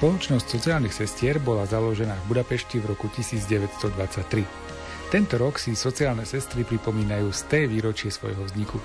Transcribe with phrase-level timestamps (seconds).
[0.00, 5.12] Spoločnosť sociálnych sestier bola založená v Budapešti v roku 1923.
[5.12, 8.80] Tento rok si sociálne sestry pripomínajú z té výročie svojho vzniku.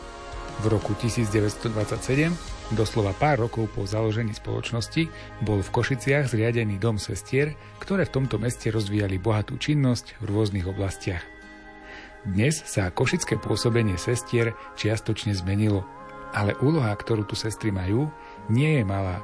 [0.59, 5.08] V roku 1927, doslova pár rokov po založení spoločnosti,
[5.40, 10.68] bol v Košiciach zriadený dom sestier, ktoré v tomto meste rozvíjali bohatú činnosť v rôznych
[10.68, 11.23] oblastiach.
[12.27, 15.88] Dnes sa košické pôsobenie sestier čiastočne zmenilo,
[16.36, 18.12] ale úloha, ktorú tu sestry majú,
[18.52, 19.23] nie je malá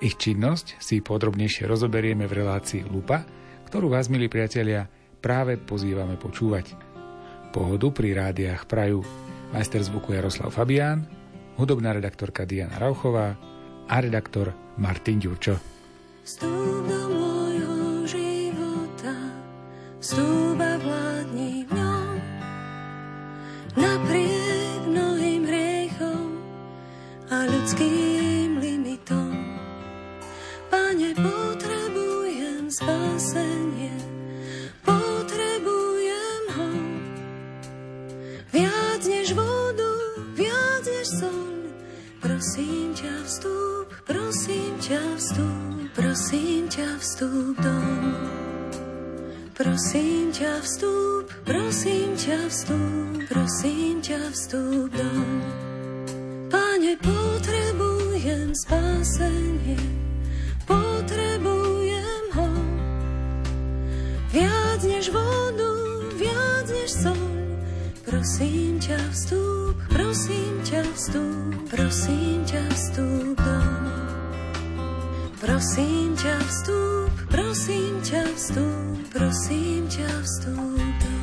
[0.00, 3.24] ich činnosť si podrobnejšie rozoberieme v relácii Lupa,
[3.68, 4.88] ktorú vás, milí priatelia,
[5.20, 6.74] práve pozývame počúvať.
[7.50, 9.02] Pohodu pri rádiách Praju
[9.50, 11.06] majster zvuku Jaroslav Fabián,
[11.58, 13.34] hudobná redaktorka Diana Rauchová
[13.90, 15.58] a redaktor Martin Ďurčo.
[16.22, 17.00] Vstúp do
[20.60, 21.66] a vládni
[23.76, 26.24] napriek mnohým hriechom
[27.28, 28.19] a ľudským.
[30.90, 33.94] Pane, potrebujem spasenie,
[34.82, 36.70] potrebujem ho.
[38.50, 39.94] Viac než vodu,
[40.34, 41.62] viac než sol.
[42.18, 48.02] Prosím ťa vstúp, prosím ťa vstúp, prosím ťa vstúp dom.
[49.54, 52.18] Prosím ťa vstúp, prosím
[54.90, 55.28] dom.
[56.50, 60.09] Pane, potrebujem spasenie,
[60.70, 62.48] potrebujem ho.
[64.30, 65.72] Viac než vodu,
[66.14, 67.26] viac než sol.
[68.06, 73.84] Prosím ťa vstúp, prosím ťa vstúp, prosím ťa vstúp dom.
[75.40, 80.70] Prosím ťa vstúp, prosím ťa vstúp, prosím ťa vstúp.
[80.70, 81.19] Sociálne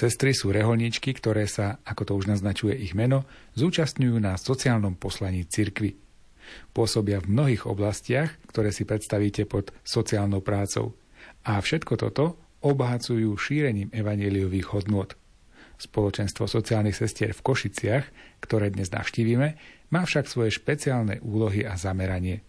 [0.00, 5.44] sestry sú reholníčky, ktoré sa, ako to už naznačuje ich meno, zúčastňujú na sociálnom poslaní
[5.44, 6.00] cirkvy.
[6.72, 10.96] Pôsobia v mnohých oblastiach, ktoré si predstavíte pod sociálnou prácou.
[11.44, 15.12] A všetko toto obohacujú šírením evaneliových hodnôt.
[15.76, 18.04] Spoločenstvo sociálnych sestier v Košiciach,
[18.40, 19.56] ktoré dnes navštívime,
[19.92, 22.40] má však svoje špeciálne úlohy a zameranie.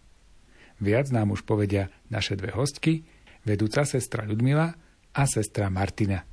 [0.81, 3.03] Viac nám už povedia naše dve hostky,
[3.43, 4.67] vedúca sestra Ľudmila
[5.15, 6.30] a sestra Martina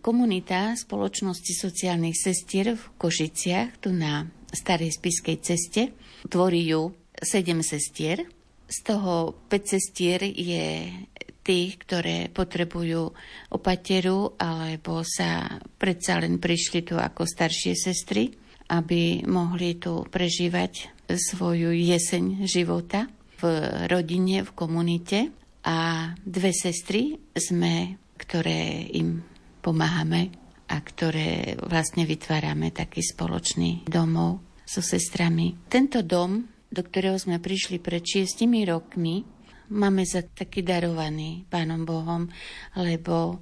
[0.00, 5.92] komunita spoločnosti sociálnych sestier v Košiciach, tu na Starej spiskej ceste.
[6.28, 8.24] Tvorí ju 7 sestier,
[8.72, 10.88] z toho 5 sestier je
[11.44, 13.12] tých, ktoré potrebujú
[13.52, 18.32] opateru alebo sa predsa len prišli tu ako staršie sestry,
[18.72, 23.10] aby mohli tu prežívať svoju jeseň života
[23.42, 23.42] v
[23.90, 25.18] rodine, v komunite.
[25.62, 29.22] A dve sestry sme, ktoré im
[29.62, 30.34] pomáhame
[30.66, 35.54] a ktoré vlastne vytvárame taký spoločný domov so sestrami.
[35.70, 36.42] Tento dom,
[36.72, 39.22] do ktorého sme prišli pred šiestimi rokmi,
[39.70, 42.26] máme za taký darovaný Pánom Bohom,
[42.76, 43.38] lebo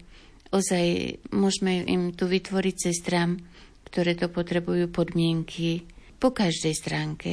[0.51, 3.39] ozaj môžeme im tu vytvoriť sestram,
[3.87, 5.87] ktoré to potrebujú podmienky
[6.19, 7.33] po každej stránke.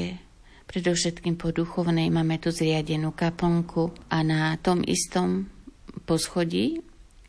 [0.67, 5.47] Predovšetkým po duchovnej máme tu zriadenú kaponku a na tom istom
[6.03, 6.83] poschodí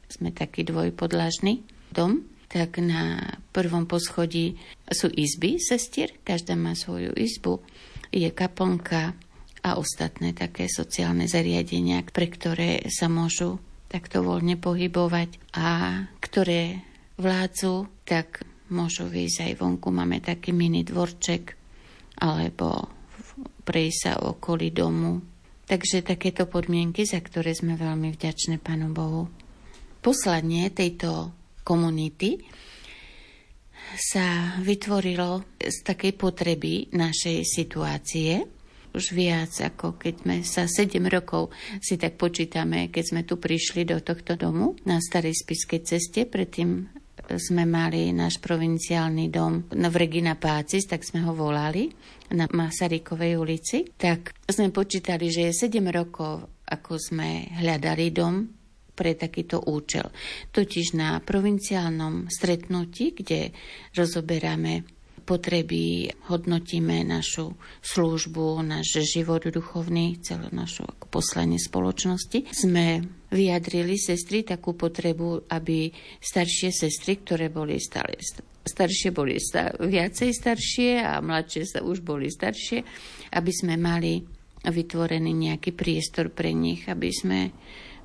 [0.09, 1.63] sme taký dvojpodlažný
[1.93, 4.57] dom, tak na prvom poschodí
[4.89, 7.61] sú izby sestier, každá má svoju izbu,
[8.09, 9.13] je kaponka
[9.61, 15.69] a ostatné také sociálne zariadenia, pre ktoré sa môžu takto voľne pohybovať a
[16.21, 16.85] ktoré
[17.21, 19.89] vládzu, tak môžu výjsť aj vonku.
[19.93, 21.57] Máme taký mini dvorček
[22.21, 22.89] alebo
[23.65, 25.21] prejsť sa okolí domu.
[25.69, 29.29] Takže takéto podmienky, za ktoré sme veľmi vďačné Pánu Bohu.
[29.99, 31.35] Poslanie tejto
[31.67, 32.39] komunity
[33.99, 38.45] sa vytvorilo z takej potreby našej situácie,
[38.95, 43.85] už viac, ako keď sme sa 7 rokov si tak počítame, keď sme tu prišli
[43.85, 46.89] do tohto domu na Starej spiskej ceste, predtým
[47.37, 51.93] sme mali náš provinciálny dom v Regina Pácis, tak sme ho volali,
[52.33, 58.58] na Masarykovej ulici, tak sme počítali, že je 7 rokov, ako sme hľadali dom
[58.99, 60.11] pre takýto účel.
[60.51, 63.55] Totiž na provinciálnom stretnutí, kde
[63.95, 64.83] rozoberáme
[65.29, 67.53] potreby, hodnotíme našu
[67.85, 72.49] službu, náš život duchovný, celé ako poslanie spoločnosti.
[72.49, 78.17] Sme vyjadrili sestry takú potrebu, aby staršie sestry, ktoré boli stále
[78.69, 82.85] staršie boli star- viacej staršie a mladšie sa už boli staršie,
[83.33, 84.21] aby sme mali
[84.61, 87.49] vytvorený nejaký priestor pre nich, aby sme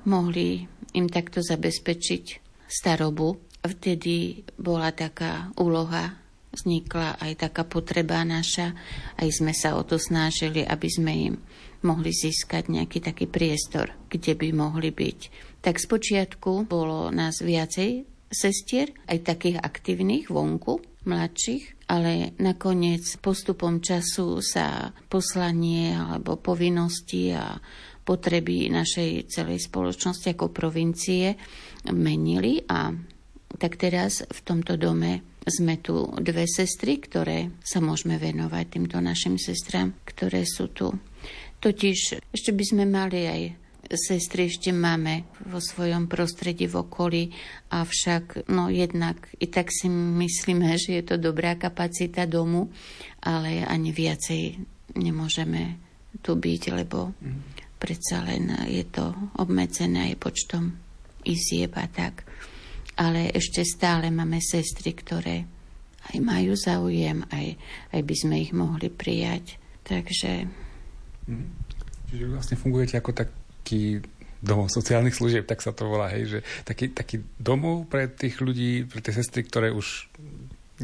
[0.06, 0.64] mohli
[0.94, 2.24] im takto zabezpečiť
[2.68, 3.36] starobu.
[3.64, 6.24] Vtedy bola taká úloha
[6.54, 8.70] vznikla aj taká potreba naša,
[9.18, 11.34] aj sme sa o to snažili, aby sme im
[11.82, 15.18] mohli získať nejaký taký priestor, kde by mohli byť.
[15.60, 24.40] Tak spočiatku bolo nás viacej sestier, aj takých aktívnych vonku, mladších, ale nakoniec postupom času
[24.40, 27.60] sa poslanie alebo povinnosti a
[28.04, 31.34] potreby našej celej spoločnosti ako provincie
[31.90, 32.92] menili a
[33.56, 39.36] tak teraz v tomto dome sme tu dve sestry, ktoré sa môžeme venovať týmto našim
[39.36, 40.88] sestram, ktoré sú tu.
[41.60, 41.98] Totiž
[42.32, 43.42] ešte by sme mali aj
[43.92, 47.22] sestry ešte máme vo svojom prostredí v okolí,
[47.68, 52.72] avšak no jednak i tak si myslíme, že je to dobrá kapacita domu,
[53.20, 54.56] ale ani viacej
[54.96, 55.76] nemôžeme
[56.24, 57.63] tu byť, lebo mm.
[57.78, 60.74] Predsa len je to obmedzené aj počtom
[61.24, 62.24] izieb a tak
[62.94, 65.42] ale ešte stále máme sestry, ktoré
[66.14, 67.46] aj majú záujem, aj,
[67.90, 69.58] aj by sme ich mohli prijať.
[69.82, 70.46] Takže...
[71.26, 71.46] Mhm.
[72.12, 73.98] Čiže vlastne fungujete ako taký
[74.44, 76.38] domov sociálnych služieb, tak sa to volá, hej, že
[76.68, 80.12] taký, taký domov pre tých ľudí, pre tie sestry, ktoré už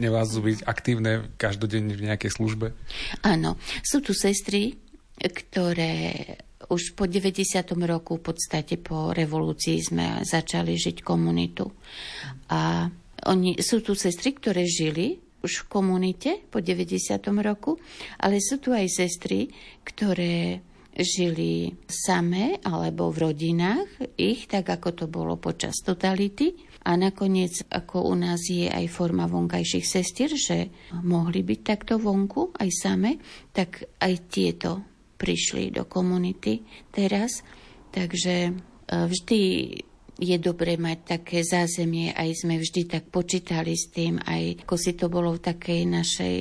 [0.01, 2.73] nevládzu byť aktívne každodenne v nejakej službe?
[3.21, 4.81] Áno, sú tu sestry,
[5.21, 6.25] ktoré
[6.71, 7.43] už po 90.
[7.85, 11.67] roku, v podstate po revolúcii sme začali žiť komunitu.
[12.55, 12.87] A
[13.27, 17.21] oni, sú tu sestry, ktoré žili už v komunite po 90.
[17.43, 17.77] roku,
[18.23, 19.51] ale sú tu aj sestry,
[19.83, 20.63] ktoré
[20.95, 23.89] žili samé alebo v rodinách
[24.19, 26.55] ich, tak ako to bolo počas totality.
[26.81, 30.73] A nakoniec, ako u nás je aj forma vonkajších sestier, že
[31.05, 33.21] mohli byť takto vonku, aj same,
[33.53, 34.90] tak aj tieto
[35.21, 37.45] prišli do komunity teraz.
[37.93, 38.53] Takže e,
[38.89, 39.41] vždy
[40.21, 44.93] je dobre mať také zázemie, aj sme vždy tak počítali s tým, aj ako si
[44.97, 46.37] to bolo v takej našej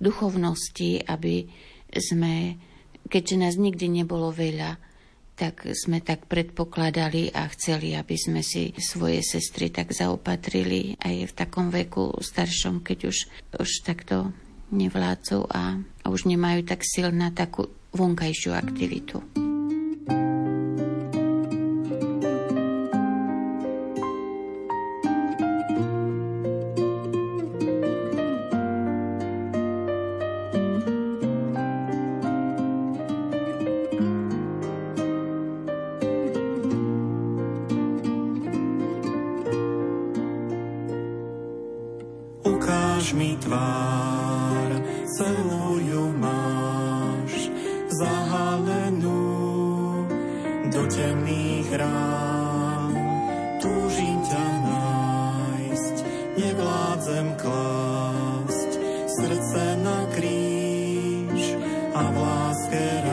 [0.00, 1.48] duchovnosti, aby
[1.92, 2.60] sme,
[3.08, 4.76] keďže nás nikdy nebolo veľa,
[5.32, 11.32] tak sme tak predpokladali a chceli, aby sme si svoje sestry tak zaopatrili aj v
[11.32, 13.18] takom veku staršom, keď už,
[13.56, 14.36] už takto
[14.68, 19.22] nevládzu a, a už nemajú tak silná takú vonkajšiu aktivitu.
[61.92, 63.11] A v láske rásť.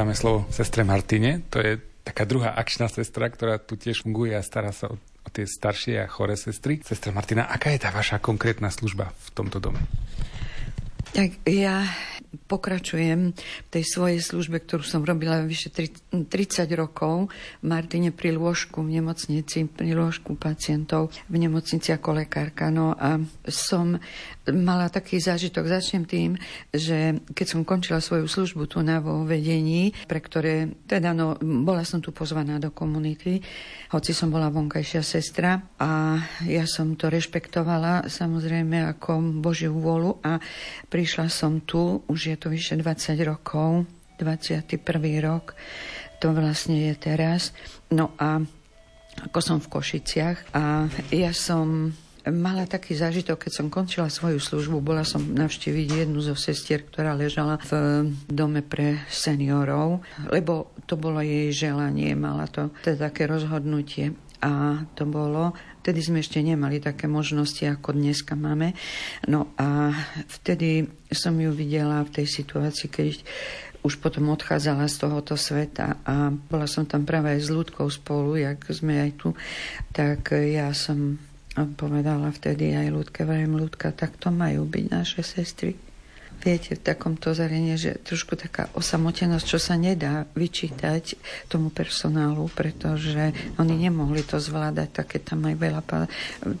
[0.00, 1.44] Dáme slovo sestre Martine.
[1.52, 5.28] To je taká druhá akčná sestra, ktorá tu tiež funguje a stará sa o, o
[5.28, 6.80] tie staršie a chore sestry.
[6.80, 9.84] Sestra Martina, aká je tá vaša konkrétna služba v tomto dome?
[11.12, 11.84] Tak ja
[12.50, 16.26] pokračujem v tej svojej službe, ktorú som robila vyše 30
[16.74, 17.30] rokov
[17.62, 22.74] v Martine pri lôžku v nemocnici, pri lôžku pacientov v nemocnici ako lekárka.
[22.74, 23.94] No a som
[24.50, 26.34] mala taký zážitok, začnem tým,
[26.74, 31.86] že keď som končila svoju službu tu na vo vedení, pre ktoré, teda no, bola
[31.86, 33.38] som tu pozvaná do komunity,
[33.94, 40.40] hoci som bola vonkajšia sestra a ja som to rešpektovala samozrejme ako Božiu vôľu a
[40.90, 43.84] prišla som tu, už je to vyše 20 rokov,
[44.16, 44.80] 21.
[45.20, 45.52] rok,
[46.20, 47.52] to vlastne je teraz.
[47.92, 48.40] No a
[49.28, 51.92] ako som v Košiciach a ja som
[52.28, 57.16] mala taký zážitok, keď som končila svoju službu, bola som navštíviť jednu zo sestier, ktorá
[57.16, 57.72] ležala v
[58.28, 64.12] dome pre seniorov, lebo to bolo jej želanie, mala to teda také rozhodnutie.
[64.40, 68.76] A to bolo, vtedy sme ešte nemali také možnosti, ako dneska máme.
[69.26, 69.90] No a
[70.40, 73.08] vtedy som ju videla v tej situácii, keď
[73.80, 78.36] už potom odchádzala z tohoto sveta a bola som tam práve aj s ľudkou spolu,
[78.36, 79.32] jak sme aj tu,
[79.96, 81.16] tak ja som
[81.80, 85.89] povedala vtedy aj ľudke, vrajím ľudka, tak to majú byť naše sestry
[86.40, 91.14] viete, v takomto zariadení, že trošku taká osamotenosť, čo sa nedá vyčítať
[91.46, 96.08] tomu personálu, pretože oni nemohli to zvládať, také tam aj veľa pa-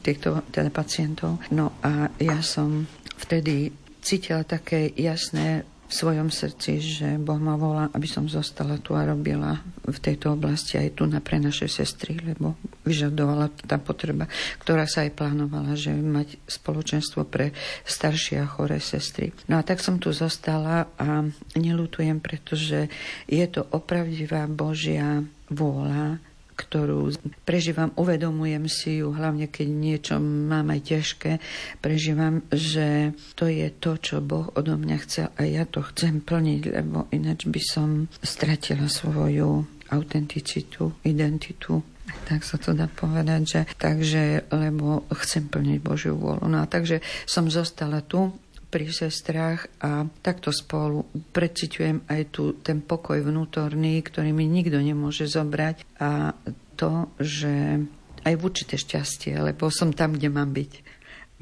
[0.04, 1.40] týchto teda pacientov.
[1.50, 2.84] No a ja som
[3.16, 8.94] vtedy cítila také jasné v svojom srdci, že Boh ma volá, aby som zostala tu
[8.94, 12.54] a robila v tejto oblasti aj tu na pre naše sestry, lebo
[12.90, 14.26] vyžadovala tá potreba,
[14.58, 17.54] ktorá sa aj plánovala, že mať spoločenstvo pre
[17.86, 19.30] staršie a choré sestry.
[19.46, 21.22] No a tak som tu zostala a
[21.54, 22.90] nelutujem, pretože
[23.30, 26.18] je to opravdivá Božia vôľa,
[26.60, 27.16] ktorú
[27.48, 31.32] prežívam, uvedomujem si ju, hlavne keď niečo mám aj ťažké,
[31.80, 36.62] prežívam, že to je to, čo Boh odo mňa chcel a ja to chcem plniť,
[36.68, 37.88] lebo ináč by som
[38.20, 41.80] stratila svoju autenticitu, identitu
[42.26, 46.46] tak sa to dá povedať, že takže, lebo chcem plniť Božiu vôľu.
[46.46, 48.30] No a takže som zostala tu
[48.70, 51.02] pri sestrách a takto spolu
[51.34, 56.32] preciťujem aj tu ten pokoj vnútorný, ktorý mi nikto nemôže zobrať a
[56.78, 57.82] to, že
[58.22, 60.72] aj v určité šťastie, lebo som tam, kde mám byť.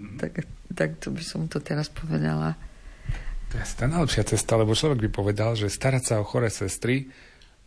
[0.01, 0.17] Mm.
[0.17, 0.33] Tak,
[0.73, 2.57] tak to by som to teraz povedala.
[3.53, 7.09] To je tá najlepšia cesta, lebo človek by povedal, že starať sa o chore sestry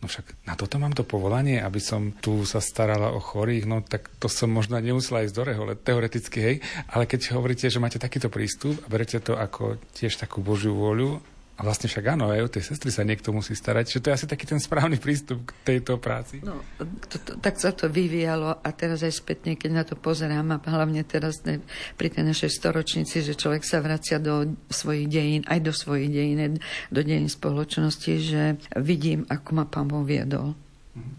[0.02, 3.80] no však na toto mám to povolanie, aby som tu sa starala o chorých, no
[3.86, 6.56] tak to som možno nemusela ísť do rehole, teoreticky, hej,
[6.90, 11.22] ale keď hovoríte, že máte takýto prístup a berete to ako tiež takú Božiu vôľu
[11.52, 13.84] a vlastne však áno, aj o tej sestry sa niekto musí starať.
[13.92, 16.40] Čiže to je asi taký ten správny prístup k tejto práci.
[16.40, 20.48] No, to, to, tak sa to vyvíjalo a teraz aj spätne, keď na to pozerám
[20.48, 21.60] a hlavne teraz ne,
[22.00, 26.56] pri tej našej storočnici, že človek sa vracia do svojich dejín, aj do svojich dejín,
[26.88, 28.42] do dejín spoločnosti, že
[28.80, 30.56] vidím, ako ma pán Boh viedol.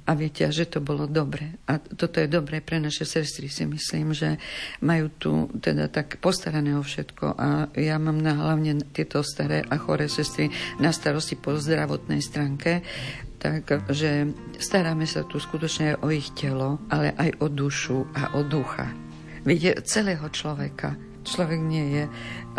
[0.06, 1.58] A viete, že to bolo dobre.
[1.66, 4.38] A toto je dobré pre naše sestry, si myslím, že
[4.86, 7.34] majú tu teda tak postarané o všetko.
[7.34, 12.86] A ja mám na hlavne tieto staré a choré sestry na starosti po zdravotnej stránke.
[13.42, 14.30] Takže
[14.62, 18.94] staráme sa tu skutočne o ich telo, ale aj o dušu a o ducha.
[19.42, 20.96] Viete, celého človeka.
[21.26, 22.04] Človek nie je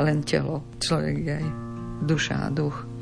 [0.02, 1.46] len telo, človek je aj
[2.04, 2.93] duša a duch.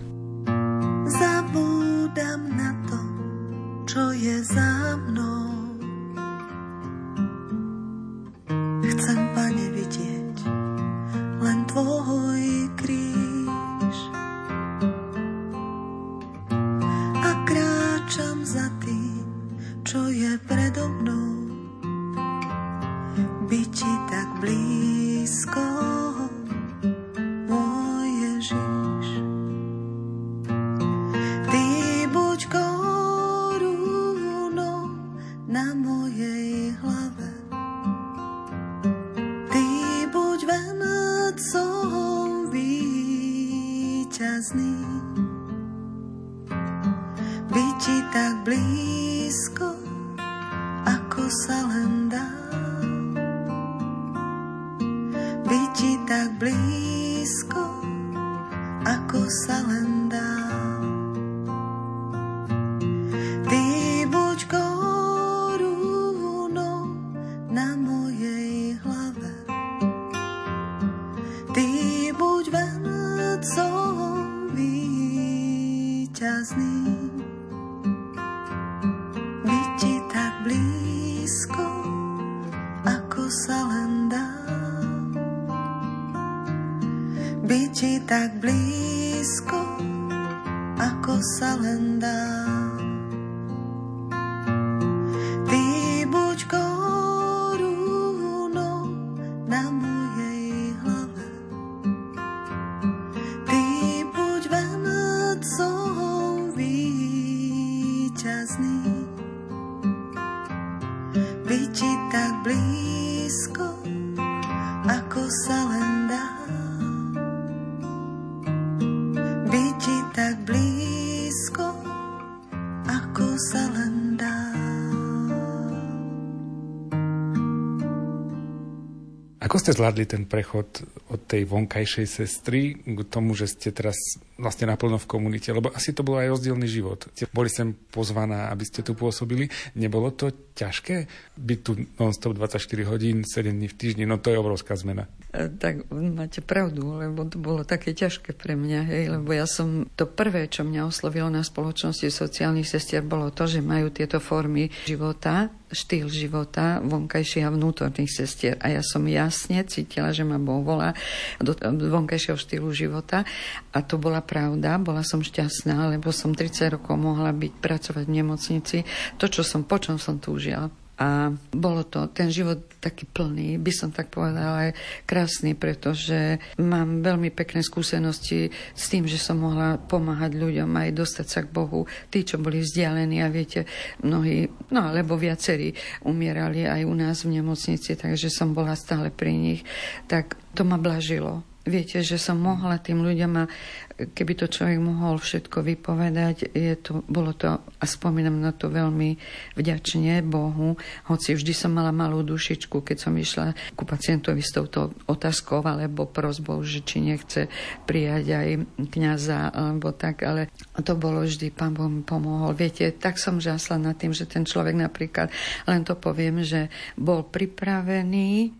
[129.62, 130.82] Ste zvládli ten prechod
[131.14, 133.96] od tej vonkajšej sestry k tomu, že ste teraz
[134.36, 135.48] vlastne naplno v komunite?
[135.48, 137.08] Lebo asi to bol aj rozdielný život.
[137.32, 139.48] Boli sem pozvaná, aby ste tu pôsobili.
[139.72, 141.08] Nebolo to ťažké
[141.40, 144.04] byť tu non-stop 24 hodín, 7 dní v týždni?
[144.04, 145.08] No to je obrovská zmena.
[145.32, 149.88] E, Tak máte pravdu, lebo to bolo také ťažké pre mňa, hej, lebo ja som,
[149.96, 154.68] to prvé, čo mňa oslovilo na spoločnosti sociálnych sestier, bolo to, že majú tieto formy
[154.84, 158.60] života, štýl života vonkajších a vnútorných sestier.
[158.60, 160.92] A ja som jasne cítila, že ma Boh volá
[161.38, 161.54] do
[161.92, 163.22] vonkajšieho štýlu života.
[163.70, 168.14] A to bola pravda, bola som šťastná, lebo som 30 rokov mohla byť, pracovať v
[168.18, 168.78] nemocnici.
[169.22, 170.81] To, čo som, po čom som túžila.
[171.02, 177.02] A bolo to, ten život taký plný, by som tak povedala, aj krásny, pretože mám
[177.02, 181.90] veľmi pekné skúsenosti s tým, že som mohla pomáhať ľuďom aj dostať sa k Bohu.
[182.06, 183.66] Tí, čo boli vzdialení a viete,
[184.06, 185.74] mnohí, no alebo viacerí
[186.06, 189.66] umierali aj u nás v nemocnici, takže som bola stále pri nich.
[190.06, 191.51] Tak to ma blažilo.
[191.62, 193.46] Viete, že som mohla tým ľuďom a
[193.94, 199.14] keby to človek mohol všetko vypovedať, je to, bolo to, a spomínam na to veľmi
[199.54, 200.74] vďačne Bohu,
[201.06, 206.10] hoci vždy som mala malú dušičku, keď som išla ku pacientovi s touto otázkou alebo
[206.10, 207.46] prozbou, že či nechce
[207.86, 208.48] prijať aj
[208.90, 210.50] kniaza alebo tak, ale
[210.82, 212.58] to bolo vždy, pán Boh mi pomohol.
[212.58, 215.30] Viete, tak som žasla nad tým, že ten človek napríklad,
[215.70, 218.50] len to poviem, že bol pripravený,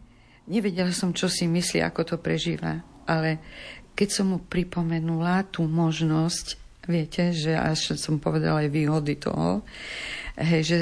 [0.46, 3.38] nevedela som, čo si myslí, ako to prežíva ale
[3.92, 9.62] keď som mu pripomenula tú možnosť, viete, že až som povedala aj výhody toho,
[10.34, 10.78] hej, že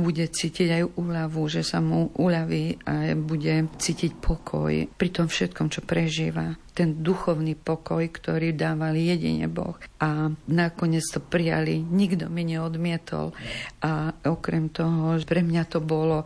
[0.00, 5.68] bude cítiť aj úľavu, že sa mu uľaví a bude cítiť pokoj pri tom všetkom,
[5.68, 6.54] čo prežíva.
[6.72, 9.76] Ten duchovný pokoj, ktorý dával jedine Boh.
[10.00, 13.34] A nakoniec to prijali, nikto mi neodmietol.
[13.82, 16.22] A okrem toho, pre mňa to bolo,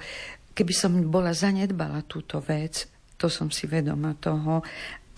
[0.52, 2.86] keby som bola zanedbala túto vec,
[3.18, 4.62] to som si vedoma toho,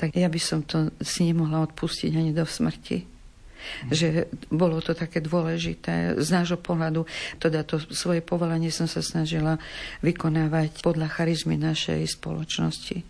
[0.01, 3.05] tak ja by som to si nemohla odpustiť ani do smrti.
[3.05, 3.93] Mm.
[3.93, 4.09] Že
[4.49, 7.05] bolo to také dôležité z nášho pohľadu.
[7.37, 9.61] Teda to svoje povolanie som sa snažila
[10.01, 13.05] vykonávať podľa charizmy našej spoločnosti,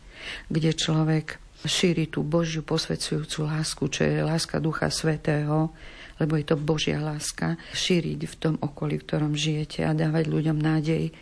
[0.51, 5.71] kde človek šíri tú Božiu posvedzujúcu lásku, čo je láska Ducha Svetého,
[6.19, 10.59] lebo je to Božia láska, šíriť v tom okolí, v ktorom žijete a dávať ľuďom
[10.59, 11.15] nádej,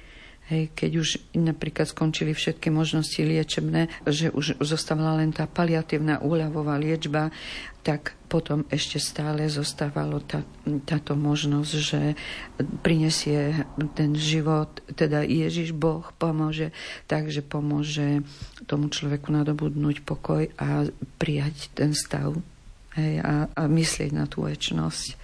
[0.49, 6.81] Hej, keď už napríklad skončili všetky možnosti liečebné, že už zostávala len tá paliatívna úľavová
[6.81, 7.29] liečba,
[7.85, 10.45] tak potom ešte stále zostávalo tá,
[10.89, 12.01] táto možnosť, že
[12.81, 16.73] prinesie ten život, teda Ježiš Boh pomôže,
[17.05, 18.25] takže pomôže
[18.65, 20.89] tomu človeku nadobudnúť pokoj a
[21.21, 22.37] prijať ten stav
[22.99, 25.17] hej, a, a myslieť na tú väčnosť.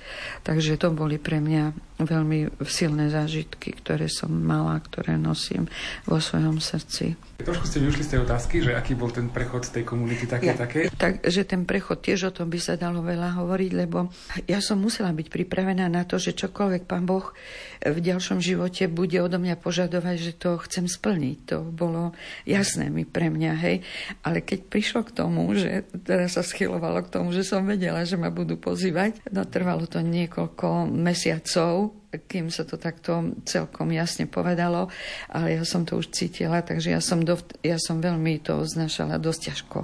[0.46, 5.70] Takže to boli pre mňa veľmi silné zážitky, ktoré som mala, ktoré nosím
[6.08, 7.14] vo svojom srdci.
[7.34, 10.54] Trošku ste vyušli z tej otázky, že aký bol ten prechod z tej komunity také,
[10.54, 10.86] ja, také?
[10.94, 14.06] Takže ten prechod tiež o tom by sa dalo veľa hovoriť, lebo
[14.46, 17.34] ja som musela byť pripravená na to, že čokoľvek pán Boh
[17.82, 21.36] v ďalšom živote bude odo mňa požadovať, že to chcem splniť.
[21.52, 22.14] To bolo
[22.46, 23.82] jasné mi pre mňa, hej.
[24.22, 28.14] Ale keď prišlo k tomu, že teraz sa schylovalo k tomu, že som vedela, že
[28.14, 31.83] ma budú pozývať, no trvalo to niekoľko mesiacov,
[32.30, 34.86] kým sa to takto celkom jasne povedalo,
[35.30, 37.34] ale ja som to už cítila, takže ja som, do,
[37.66, 39.78] ja som veľmi to znašala dosť ťažko.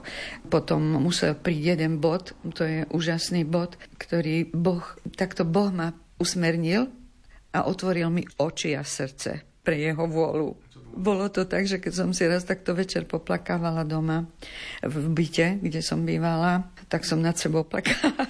[0.47, 4.85] Potom musel prísť jeden bod, to je úžasný bod, ktorý Boh,
[5.19, 6.87] takto Boh ma usmernil
[7.51, 10.70] a otvoril mi oči a srdce pre jeho vôľu.
[10.90, 14.26] Bolo to tak, že keď som si raz takto večer poplakávala doma
[14.83, 18.26] v byte, kde som bývala, tak som nad sebou plakala.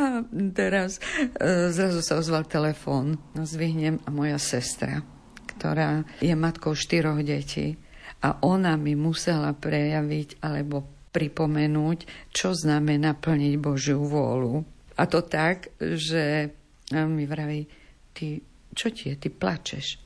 [0.00, 0.98] A teraz
[1.38, 3.16] e, zrazu sa ozval telefón.
[3.38, 5.06] No, zvihnem a moja sestra,
[5.54, 7.78] ktorá je matkou štyroch detí.
[8.26, 14.66] A ona mi musela prejaviť alebo pripomenúť, čo znamená plniť Božiu vôľu.
[14.98, 16.50] A to tak, že
[16.90, 17.70] mi vraví,
[18.10, 18.42] ty,
[18.74, 20.03] čo ti je, ty plačeš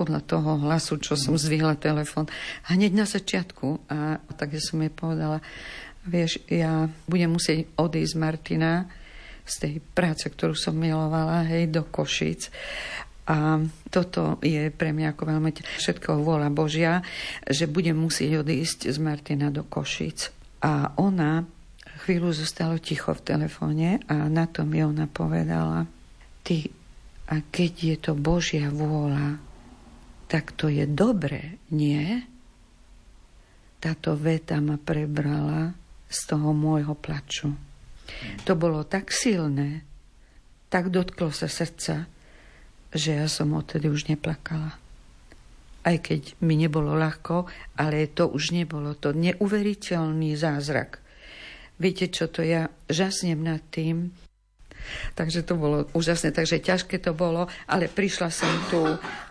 [0.00, 2.24] podľa toho hlasu, čo som zvihla telefon.
[2.72, 3.92] Hneď na začiatku.
[3.92, 5.44] A tak som jej povedala,
[6.08, 8.88] vieš, ja budem musieť odísť Martina
[9.44, 12.48] z tej práce, ktorú som milovala, hej, do Košic.
[13.28, 13.60] A
[13.92, 17.04] toto je pre mňa ako veľmi všetko vôľa Božia,
[17.44, 20.32] že budem musieť odísť z Martina do Košic.
[20.64, 21.44] A ona
[22.08, 25.84] chvíľu zostalo ticho v telefóne a na tom mi ona povedala,
[26.40, 26.72] ty,
[27.30, 29.49] a keď je to Božia vôľa,
[30.30, 32.22] tak to je dobre, nie?
[33.82, 35.74] Táto veta ma prebrala
[36.06, 37.50] z toho môjho plaču.
[38.46, 39.82] To bolo tak silné,
[40.70, 42.06] tak dotklo sa srdca,
[42.94, 44.78] že ja som odtedy už neplakala.
[45.82, 51.02] Aj keď mi nebolo ľahko, ale to už nebolo to neuveriteľný zázrak.
[51.80, 54.14] Viete, čo to ja žasnem nad tým,
[55.14, 58.80] Takže to bolo úžasné, takže ťažké to bolo, ale prišla som tu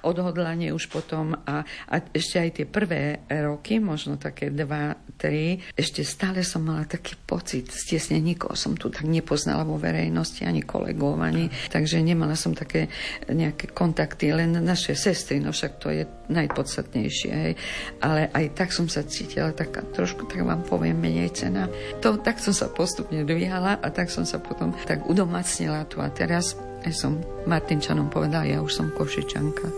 [0.06, 6.08] odhodlanie už potom a, a ešte aj tie prvé roky, možno také dva, tri, ešte
[6.08, 11.20] stále som mala taký pocit stiesne, nikoho som tu tak nepoznala vo verejnosti, ani kolegov,
[11.20, 12.88] ani, takže nemala som také
[13.28, 17.54] nejaké kontakty, len naše sestry, no však to je najpodstatnejšie, hej.
[18.00, 21.68] ale aj tak som sa cítila taká trošku, tak vám poviem, menej cena.
[22.06, 26.04] To, tak som sa postupne dvíhala a tak som sa potom tak udomácnila umacnila tu
[26.04, 29.72] a teraz ja som Martinčanom povedala, ja už som Košičanka.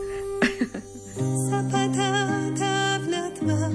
[1.53, 3.69] Zapadá dávna tma,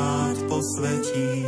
[0.00, 1.44] rád posvetí.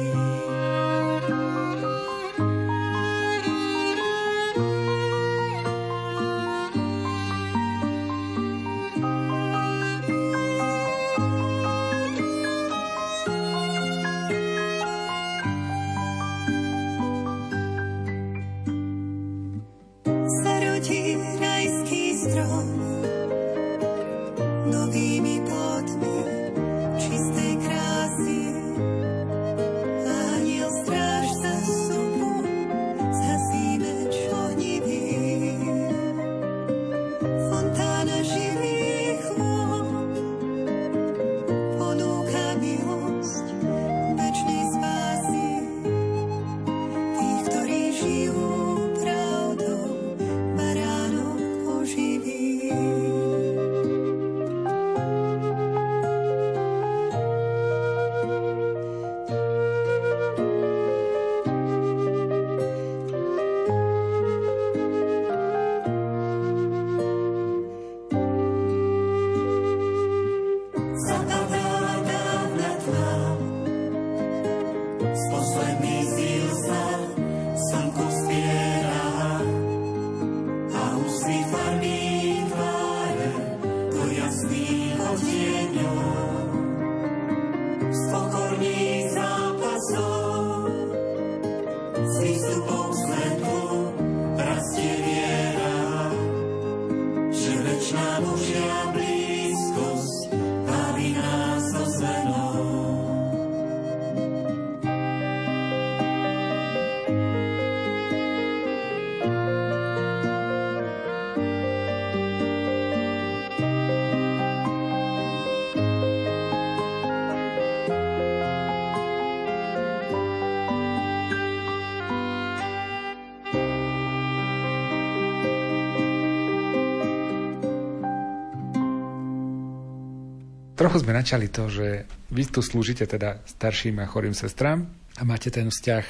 [130.83, 135.55] Trochu sme načali to, že vy tu slúžite teda starším a chorým sestrám a máte
[135.55, 136.07] ten vzťah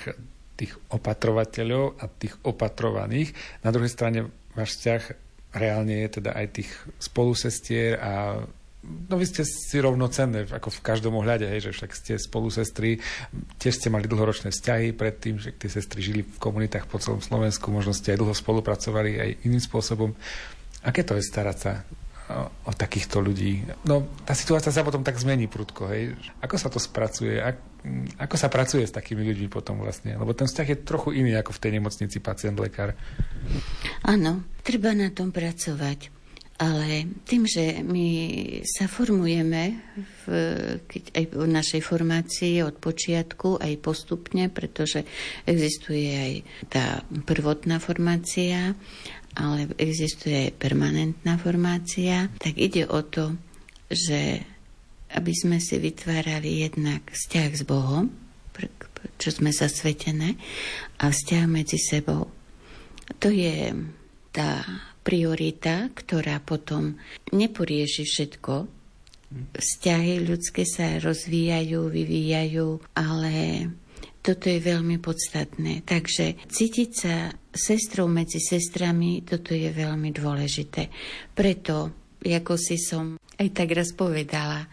[0.56, 3.36] tých opatrovateľov a tých opatrovaných.
[3.60, 5.02] Na druhej strane váš vzťah
[5.52, 8.12] reálne je teda aj tých spolusestier a
[8.82, 12.98] No vy ste si rovnocenné, ako v každom ohľade, hej, že však ste spolu sestry,
[13.62, 17.70] tiež ste mali dlhoročné vzťahy predtým, že tie sestry žili v komunitách po celom Slovensku,
[17.70, 20.18] možno ste aj dlho spolupracovali aj iným spôsobom.
[20.82, 21.86] Aké to je starať sa
[22.66, 23.62] o, takýchto ľudí?
[23.84, 26.16] No, tá situácia sa potom tak zmení prudko, hej.
[26.40, 27.38] Ako sa to spracuje?
[27.38, 27.60] Ak,
[28.18, 30.16] ako sa pracuje s takými ľuďmi potom vlastne?
[30.16, 32.96] Lebo ten vzťah je trochu iný ako v tej nemocnici pacient-lekár.
[34.06, 36.22] Áno, treba na tom pracovať.
[36.62, 38.06] Ale tým, že my
[38.62, 40.24] sa formujeme v,
[40.86, 45.02] keď aj v našej formácii od počiatku, aj postupne, pretože
[45.42, 46.32] existuje aj
[46.70, 46.84] tá
[47.26, 48.78] prvotná formácia,
[49.36, 53.36] ale existuje aj permanentná formácia, tak ide o to,
[53.88, 54.44] že
[55.12, 58.08] aby sme si vytvárali jednak vzťah s Bohom,
[59.20, 60.40] čo sme zasvetené,
[61.00, 62.32] a vzťah medzi sebou.
[63.20, 63.76] To je
[64.32, 64.64] tá
[65.04, 66.96] priorita, ktorá potom
[67.34, 68.54] neporieši všetko.
[69.32, 73.34] Vzťahy ľudské sa rozvíjajú, vyvíjajú, ale
[74.22, 75.82] toto je veľmi podstatné.
[75.82, 80.88] Takže cítiť sa sestrou medzi sestrami, toto je veľmi dôležité.
[81.34, 81.90] Preto,
[82.22, 84.70] ako si som aj tak raz povedala,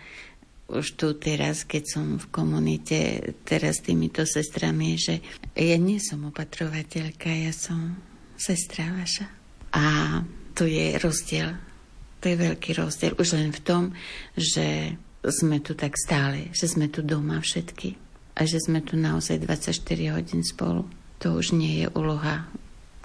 [0.70, 5.18] už tu teraz, keď som v komunite teraz s týmito sestrami, že
[5.58, 7.98] ja nie som opatrovateľka, ja som
[8.38, 9.26] sestra vaša.
[9.74, 9.86] A
[10.54, 11.58] to je rozdiel.
[12.22, 13.18] To je veľký rozdiel.
[13.18, 13.84] Už len v tom,
[14.38, 14.94] že
[15.26, 18.09] sme tu tak stále, že sme tu doma všetky
[18.39, 20.88] a že sme tu naozaj 24 hodín spolu.
[21.19, 22.47] To už nie je úloha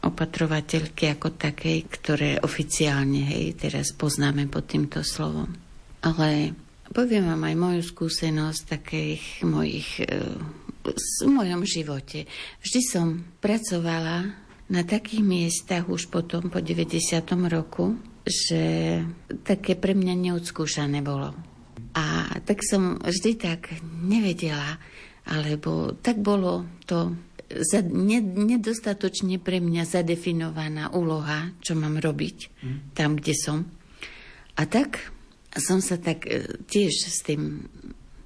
[0.05, 5.51] opatrovateľky ako takej, ktoré oficiálne hej, teraz poznáme pod týmto slovom.
[6.07, 6.55] Ale
[6.93, 10.07] poviem vám aj moju skúsenosť takých mojich e,
[11.25, 12.29] v mojom živote.
[12.61, 13.07] Vždy som
[13.41, 14.29] pracovala
[14.69, 16.95] na takých miestach už potom po 90.
[17.49, 19.01] roku, že
[19.45, 21.33] také pre mňa neodskúšané bolo.
[21.95, 23.71] A tak som vždy tak
[24.05, 24.77] nevedela,
[25.25, 27.17] alebo tak bolo to
[27.49, 32.79] za, ne, nedostatočne pre mňa zadefinovaná úloha, čo mám robiť mm.
[32.97, 33.59] tam, kde som.
[34.59, 35.13] A tak
[35.55, 37.69] som sa tak e, tiež s tým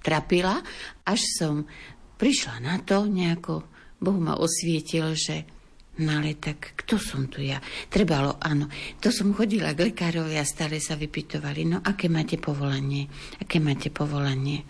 [0.01, 0.63] trapila,
[1.05, 1.69] až som
[2.17, 3.67] prišla na to nejako,
[3.99, 5.59] Boh ma osvietil, že
[5.99, 7.59] No ale tak kto som tu ja?
[7.91, 8.71] Trebalo, áno.
[9.03, 13.11] To som chodila k lekárovi a stále sa vypytovali, no aké máte povolanie?
[13.43, 14.63] Aké máte povolanie?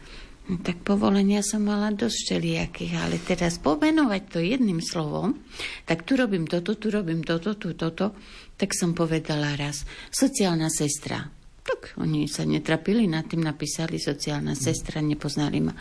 [0.48, 5.36] Tak povolenia som mala dosť všelijakých, ale teraz pomenovať to jedným slovom,
[5.84, 8.16] tak tu robím toto, tu robím toto, tu toto,
[8.56, 11.28] tak som povedala raz, sociálna sestra.
[11.68, 15.76] Tak oni sa netrapili, nad tým napísali sociálna sestra, nepoznali ma.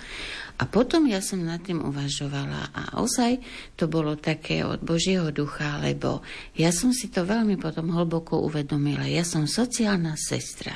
[0.60, 3.40] A potom ja som nad tým uvažovala a ozaj
[3.80, 6.28] to bolo také od Božieho ducha, lebo
[6.60, 9.08] ja som si to veľmi potom hlboko uvedomila.
[9.08, 10.76] Ja som sociálna sestra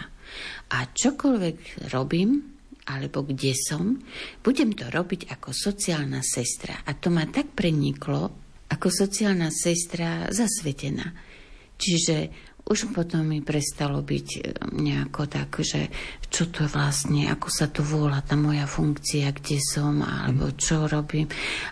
[0.72, 2.51] a čokoľvek robím,
[2.90, 4.02] alebo kde som,
[4.42, 6.82] budem to robiť ako sociálna sestra.
[6.88, 8.34] A to ma tak preniklo,
[8.72, 11.06] ako sociálna sestra zasvetená.
[11.78, 14.40] Čiže už potom mi prestalo byť e,
[14.70, 15.90] nejako tak, že
[16.30, 21.28] čo to vlastne, ako sa to volá, tá moja funkcia, kde som, alebo čo robím.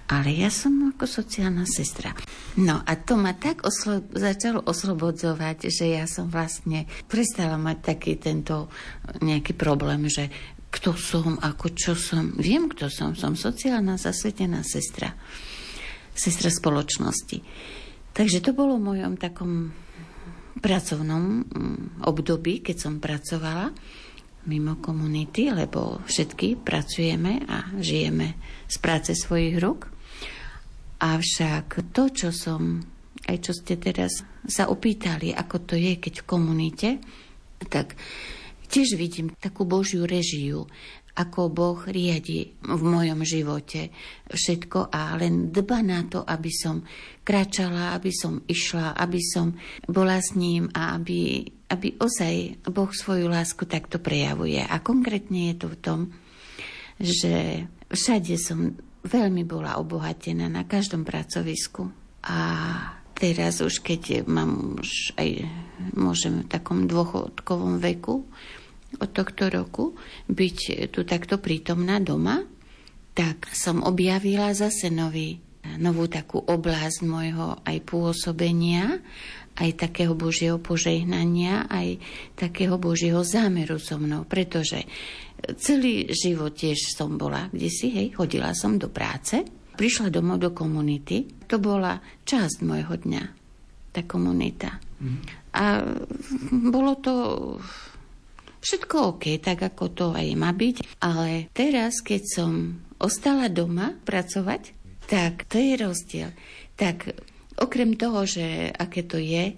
[0.10, 2.12] Ale ja som ako sociálna sestra.
[2.60, 8.18] No a to ma tak oslo- začalo oslobodzovať, že ja som vlastne prestala mať taký
[8.18, 8.68] tento
[9.22, 10.28] nejaký problém, že
[10.70, 12.38] kto som, ako čo som.
[12.38, 13.18] Viem, kto som.
[13.18, 15.18] Som sociálna, zasvetená sestra.
[16.14, 17.42] Sestra spoločnosti.
[18.14, 19.74] Takže to bolo v mojom takom
[20.60, 23.72] pracovnom mm, období, keď som pracovala
[24.48, 29.92] mimo komunity, lebo všetky pracujeme a žijeme z práce svojich rúk.
[31.00, 32.84] Avšak to, čo som,
[33.28, 36.90] aj čo ste teraz sa opýtali, ako to je, keď v komunite,
[37.68, 37.96] tak
[38.70, 40.70] tiež vidím takú Božiu režiu,
[41.20, 43.92] ako Boh riadi v mojom živote
[44.32, 46.86] všetko a len dba na to, aby som
[47.28, 49.52] kráčala, aby som išla, aby som
[49.84, 54.64] bola s ním a aby, aby ozaj Boh svoju lásku takto prejavuje.
[54.64, 56.00] A konkrétne je to v tom,
[56.96, 61.92] že všade som veľmi bola obohatená na každom pracovisku.
[62.24, 62.40] A
[63.16, 65.44] teraz už keď mám už aj
[65.96, 68.24] môžem v takom dôchodkovom veku,
[68.98, 69.94] od tohto roku
[70.26, 72.42] byť tu takto prítomná doma,
[73.14, 75.38] tak som objavila zase nový,
[75.78, 78.98] novú takú oblasť môjho aj pôsobenia,
[79.60, 82.00] aj takého Božieho požehnania, aj
[82.40, 84.88] takého Božieho zámeru so mnou, pretože
[85.60, 89.44] celý život tiež som bola, kde si, hej, chodila som do práce,
[89.76, 93.24] prišla domov do komunity, to bola časť môjho dňa,
[93.92, 94.80] tá komunita.
[95.00, 95.20] Mm.
[95.56, 95.64] A
[96.72, 97.14] bolo to
[98.62, 102.52] všetko OK, tak ako to aj má byť, ale teraz, keď som
[103.00, 104.76] ostala doma pracovať,
[105.10, 106.30] tak to je rozdiel.
[106.76, 107.16] Tak
[107.58, 109.58] okrem toho, že aké to je,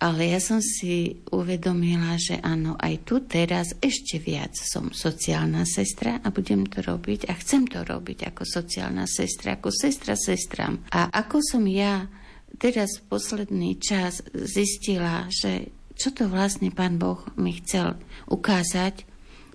[0.00, 6.24] ale ja som si uvedomila, že áno, aj tu teraz ešte viac som sociálna sestra
[6.24, 10.80] a budem to robiť a chcem to robiť ako sociálna sestra, ako sestra sestram.
[10.96, 12.08] A ako som ja
[12.56, 15.68] teraz posledný čas zistila, že
[16.00, 18.00] čo to vlastne pán Boh mi chcel
[18.32, 19.04] ukázať,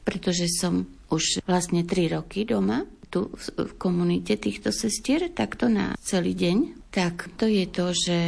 [0.06, 6.38] pretože som už vlastne tri roky doma, tu v komunite týchto sestier, takto na celý
[6.38, 8.20] deň, tak to je to, že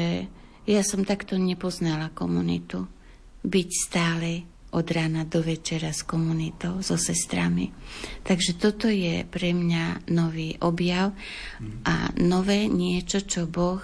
[0.66, 2.90] ja som takto nepoznala komunitu.
[3.46, 4.30] Byť stále
[4.76, 7.72] od rána do večera s komunitou, so sestrami.
[8.28, 11.16] Takže toto je pre mňa nový objav
[11.88, 13.80] a nové niečo, čo Boh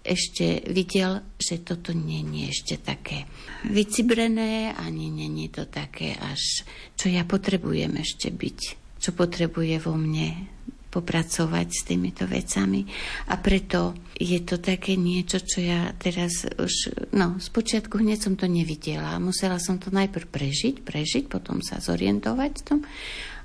[0.00, 3.28] ešte videl, že toto nie je ešte také
[3.68, 5.12] vycibrené, ani
[5.44, 6.64] je to také až,
[6.96, 8.58] čo ja potrebujem ešte byť,
[8.96, 10.48] čo potrebuje vo mne
[10.90, 12.82] popracovať s týmito vecami.
[13.30, 18.50] A preto je to také niečo, čo ja teraz už, no, spočiatku hneď som to
[18.50, 19.22] nevidela.
[19.22, 22.80] Musela som to najprv prežiť, prežiť, potom sa zorientovať v tom.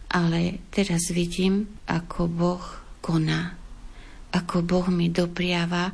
[0.10, 2.66] Ale teraz vidím, ako Boh
[3.00, 3.54] koná,
[4.34, 5.94] ako Boh mi dopriava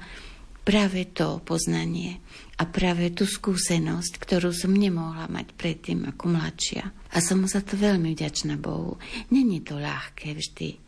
[0.71, 2.23] práve to poznanie
[2.55, 7.11] a práve tú skúsenosť, ktorú som nemohla mať predtým ako mladšia.
[7.11, 8.95] A som za to veľmi vďačná Bohu.
[9.35, 10.79] Není to ľahké vždy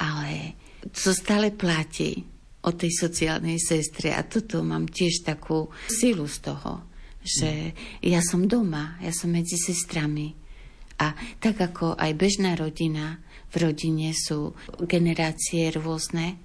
[0.00, 0.56] ale
[0.88, 2.24] to stále platí
[2.64, 6.88] o tej sociálnej sestre a toto mám tiež takú silu z toho,
[7.20, 10.32] že ja som doma, ja som medzi sestrami.
[11.00, 13.20] A tak ako aj bežná rodina,
[13.52, 14.52] v rodine sú
[14.84, 16.36] generácie rôzne,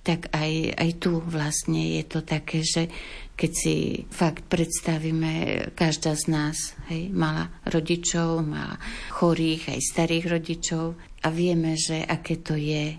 [0.00, 2.88] tak aj, aj tu vlastne je to také, že
[3.36, 6.56] keď si fakt predstavíme, každá z nás
[6.92, 8.76] hej, mala rodičov, mala
[9.12, 12.96] chorých, aj starých rodičov a vieme, že aké to je,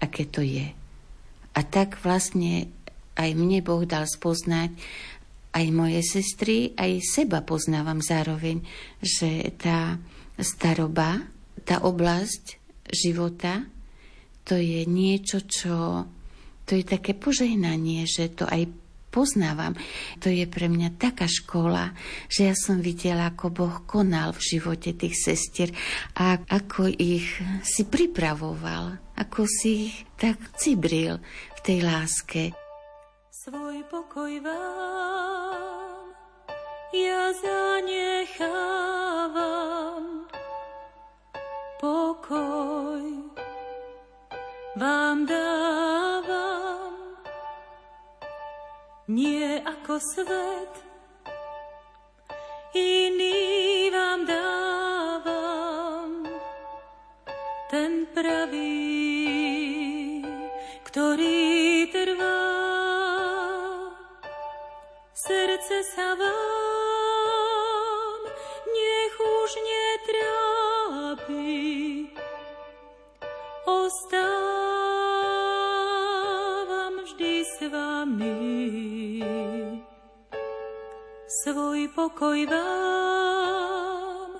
[0.00, 0.68] aké to je.
[1.56, 2.68] A tak vlastne
[3.16, 4.72] aj mne Boh dal spoznať,
[5.52, 8.60] aj moje sestry, aj seba poznávam zároveň,
[9.00, 9.96] že tá
[10.38, 11.24] staroba,
[11.64, 12.60] tá oblasť
[12.92, 13.64] života,
[14.48, 16.04] to je niečo, čo...
[16.68, 18.68] To je také požehnanie, že to aj
[19.08, 19.72] poznávam.
[20.20, 21.96] To je pre mňa taká škola,
[22.28, 25.72] že ja som videla, ako Boh konal v živote tých sestier
[26.12, 27.24] a ako ich
[27.64, 31.24] si pripravoval, ako si ich tak cibril
[31.56, 32.52] v tej láske.
[33.32, 36.04] Svoj pokoj vám
[36.92, 38.64] ja zanechávam,
[41.80, 43.17] pokoj
[44.78, 46.94] vám dávam,
[49.10, 50.74] nie ako svet,
[52.78, 56.10] iný vám dávam,
[57.66, 58.86] ten pravý,
[60.86, 62.38] ktorý trvá.
[65.18, 66.77] Srdce sa vám
[81.98, 84.30] pokoj vám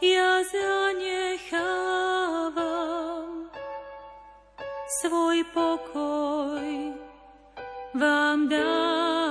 [0.00, 1.52] ja zanechávam.
[5.04, 6.96] Svoj pokoj
[7.92, 9.21] vám dávam.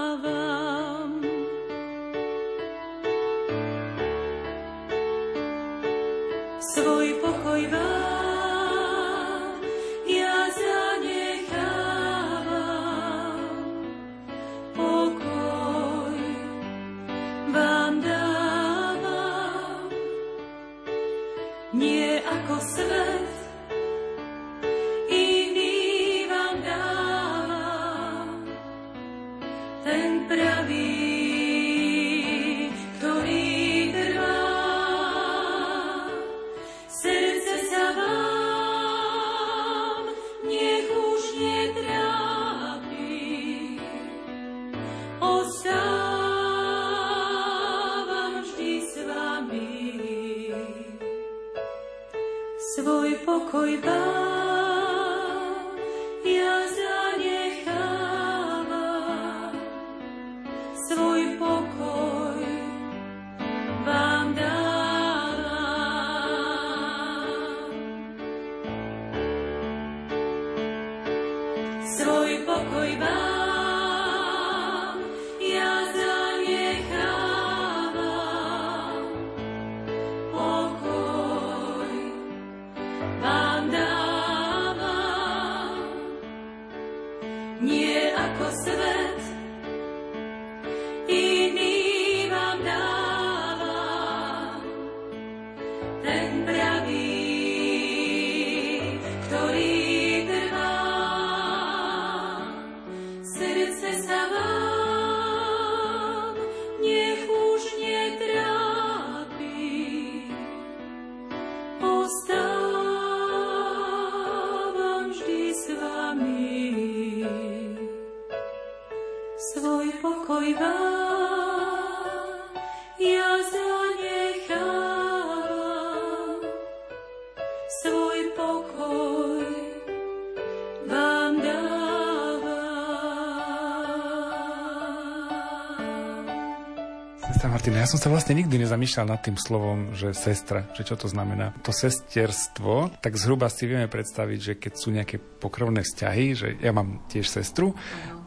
[137.62, 141.06] Martina, ja som sa vlastne nikdy nezamýšľal nad tým slovom, že sestra, že čo to
[141.06, 141.54] znamená.
[141.62, 146.74] To sesterstvo, tak zhruba si vieme predstaviť, že keď sú nejaké pokrovné vzťahy, že ja
[146.74, 147.78] mám tiež sestru,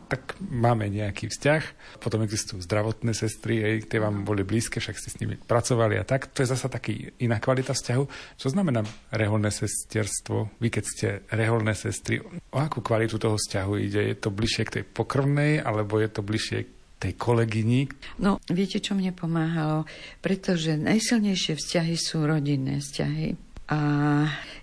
[0.06, 1.62] tak máme nejaký vzťah.
[1.98, 6.06] Potom existujú zdravotné sestry, hej, tie vám boli blízke, však ste s nimi pracovali a
[6.06, 6.30] tak.
[6.30, 8.04] To je zasa taký iná kvalita vzťahu.
[8.38, 10.62] Čo znamená reholné sesterstvo?
[10.62, 14.14] Vy keď ste reholné sestry, o akú kvalitu toho vzťahu ide?
[14.14, 16.58] Je to bližšie k tej pokrvnej, alebo je to bližšie
[16.98, 17.90] tej kolegyni?
[18.20, 19.84] No, viete, čo mne pomáhalo?
[20.24, 23.36] Pretože najsilnejšie vzťahy sú rodinné vzťahy.
[23.72, 23.78] A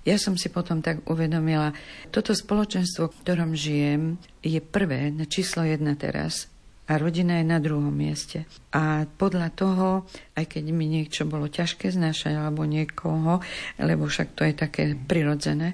[0.05, 1.73] ja som si potom tak uvedomila,
[2.13, 6.51] toto spoločenstvo, v ktorom žijem, je prvé, na číslo jedna teraz
[6.91, 8.43] a rodina je na druhom mieste.
[8.75, 9.88] A podľa toho,
[10.36, 13.39] aj keď mi niečo bolo ťažké znášať alebo niekoho,
[13.79, 15.71] lebo však to je také prirodzené,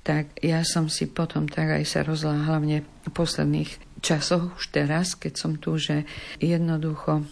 [0.00, 5.16] tak ja som si potom tak aj sa rozla hlavne v posledných časoch už teraz,
[5.16, 6.04] keď som tu, že
[6.36, 7.24] jednoducho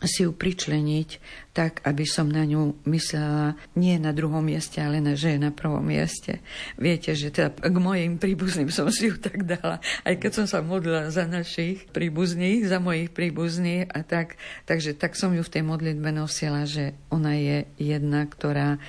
[0.00, 1.20] si ju pričleniť
[1.52, 5.52] tak, aby som na ňu myslela nie na druhom mieste, ale na, že je na
[5.52, 6.40] prvom mieste.
[6.80, 10.64] Viete, že teda k mojim príbuzným som si ju tak dala, aj keď som sa
[10.64, 15.62] modlila za našich príbuzných, za mojich príbuzných a tak, takže tak som ju v tej
[15.66, 18.80] modlitbe nosila, že ona je jedna, ktorá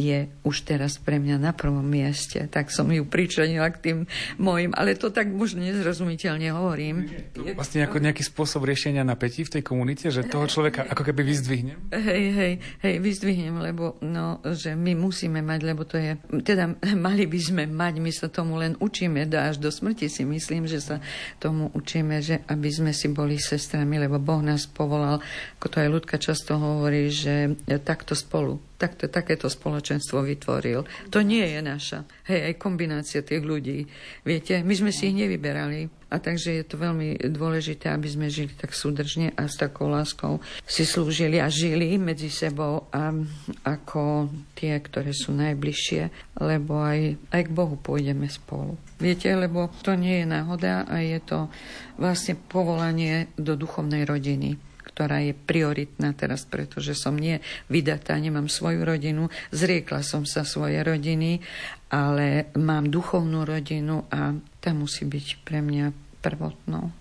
[0.00, 2.48] je už teraz pre mňa na prvom mieste.
[2.48, 3.98] Tak som ju pričlenila k tým
[4.40, 7.04] mojim, ale to tak možno nezrozumiteľne hovorím.
[7.36, 11.20] To vlastne ako nejaký spôsob riešenia napätí v tej komunite, že toho človeka ako keby
[11.20, 11.78] vyzdvihnem?
[11.92, 17.28] Hej, hej, hej, vyzdvihnem, lebo no, že my musíme mať, lebo to je, teda mali
[17.28, 20.96] by sme mať, my sa tomu len učíme, až do smrti si myslím, že sa
[21.36, 25.20] tomu učíme, že aby sme si boli sestrami, lebo Boh nás povolal,
[25.60, 30.88] ako to aj ľudka často hovorí, že takto spolu takto, takéto spoločenstvo vytvoril.
[31.12, 32.08] To nie je naša.
[32.24, 33.84] Hej, aj kombinácia tých ľudí.
[34.24, 36.00] Viete, my sme si ich nevyberali.
[36.10, 40.42] A takže je to veľmi dôležité, aby sme žili tak súdržne a s takou láskou
[40.66, 43.14] si slúžili a žili medzi sebou a
[43.62, 44.26] ako
[44.58, 48.74] tie, ktoré sú najbližšie, lebo aj, aj k Bohu pôjdeme spolu.
[48.98, 51.46] Viete, lebo to nie je náhoda a je to
[51.94, 54.58] vlastne povolanie do duchovnej rodiny
[55.00, 57.40] ktorá je prioritná teraz, pretože som nie
[57.72, 61.40] vydatá, nemám svoju rodinu, zriekla som sa svojej rodiny,
[61.88, 66.92] ale mám duchovnú rodinu a tá musí byť pre mňa prvotnou.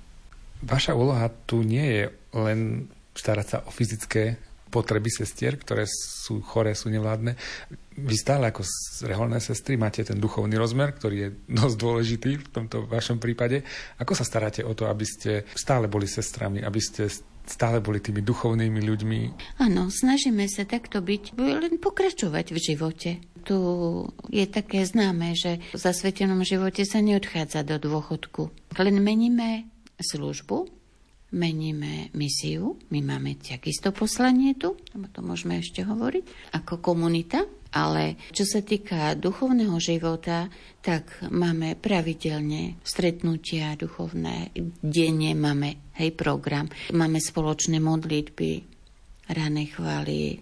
[0.64, 2.04] Vaša úloha tu nie je
[2.40, 4.40] len starať sa o fyzické
[4.72, 7.36] potreby sestier, ktoré sú choré, sú nevládne.
[8.06, 8.64] Vy stále ako
[9.04, 13.64] reholné sestry máte ten duchovný rozmer, ktorý je dosť dôležitý v tomto vašom prípade.
[14.00, 17.12] Ako sa staráte o to, aby ste stále boli sestrami, aby ste
[17.50, 19.20] stále boli tými duchovnými ľuďmi.
[19.58, 23.12] Áno, snažíme sa takto byť, len pokračovať v živote.
[23.42, 23.58] Tu
[24.30, 28.54] je také známe, že v zasvetenom živote sa neodchádza do dôchodku.
[28.78, 29.66] Len meníme
[29.98, 30.70] službu,
[31.34, 32.78] meníme misiu.
[32.94, 34.78] My máme takisto poslanie tu,
[35.14, 37.46] to môžeme ešte hovoriť, ako komunita.
[37.70, 40.50] Ale čo sa týka duchovného života,
[40.82, 44.50] tak máme pravidelne stretnutia duchovné,
[44.82, 48.52] denne máme hej, program, máme spoločné modlitby,
[49.30, 50.42] rané chvály,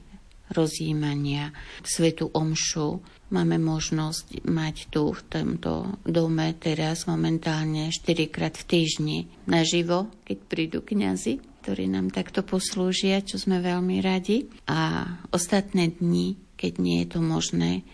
[0.56, 1.52] rozjímania,
[1.84, 3.04] svetu omšu.
[3.28, 10.38] Máme možnosť mať tu v tomto dome teraz momentálne 4 krát v týždni naživo, keď
[10.48, 14.48] prídu kňazi, ktorí nám takto poslúžia, čo sme veľmi radi.
[14.72, 15.04] A
[15.36, 17.86] ostatné dni keď nie je to možné,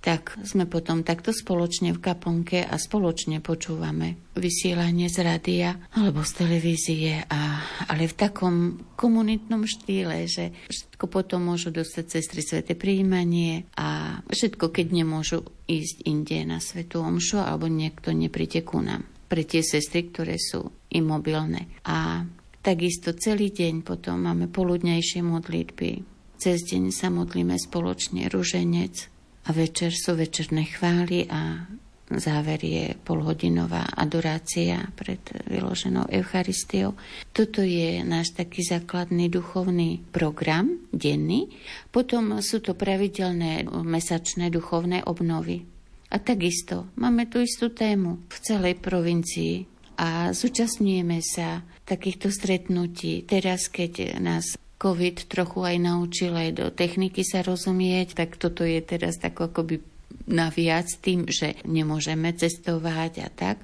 [0.00, 6.46] tak sme potom takto spoločne v kaponke a spoločne počúvame vysielanie z rádia alebo z
[6.46, 7.58] televízie, a,
[7.90, 14.22] ale v takom komunitnom štýle, že všetko potom môžu dostať cez tri sveté príjmanie a
[14.30, 19.02] všetko, keď nemôžu ísť inde na svetu omšu alebo niekto nepríde ku nám.
[19.26, 21.82] Pre tie sestry, ktoré sú imobilné.
[21.82, 22.22] A
[22.66, 26.02] takisto celý deň potom máme poludnejšie modlitby,
[26.34, 29.06] cez deň sa modlíme spoločne ruženec
[29.46, 31.70] a večer sú večerné chvály a
[32.10, 36.98] záver je polhodinová adorácia pred vyloženou Eucharistiou.
[37.30, 41.54] Toto je náš taký základný duchovný program, denný.
[41.94, 45.62] Potom sú to pravidelné mesačné duchovné obnovy.
[46.10, 53.24] A takisto máme tu istú tému v celej provincii a zúčastňujeme sa takýchto stretnutí.
[53.24, 58.80] Teraz, keď nás COVID trochu aj naučil aj do techniky sa rozumieť, tak toto je
[58.84, 59.80] teraz tak akoby
[60.28, 63.56] naviac tým, že nemôžeme cestovať a tak,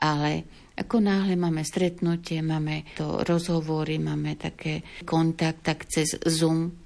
[0.00, 6.83] ale ako náhle máme stretnutie, máme to rozhovory, máme také kontakt, tak cez Zoom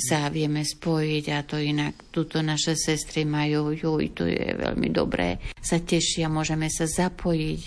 [0.00, 5.38] sa vieme spojiť a to inak tuto naše sestry majú, juj, to je veľmi dobré,
[5.60, 7.62] sa tešia, môžeme sa zapojiť,